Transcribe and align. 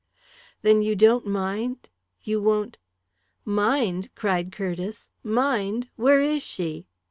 "Then 0.63 0.81
you 0.81 0.95
don't 0.95 1.27
mind? 1.27 1.87
You 2.23 2.41
won't" 2.41 2.79
"Mind!" 3.45 4.09
cried 4.15 4.51
Curtiss. 4.51 5.09
"Mind! 5.21 5.89
Where 5.95 6.19
is 6.19 6.41
she?" 6.41 6.87